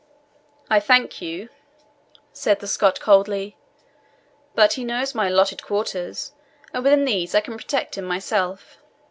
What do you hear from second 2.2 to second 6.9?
said the Scot coldly; "but he knows my allotted quarters, and